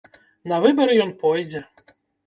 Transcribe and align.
На 0.51 0.57
выбары 0.63 0.97
ён 1.07 1.15
пойдзе. 1.23 1.65